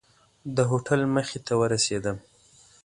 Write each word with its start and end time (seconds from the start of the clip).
د 0.55 0.57
هوټل 0.69 1.01
مخې 1.15 1.39
ته 1.45 1.53
ورسېدم. 1.59 2.17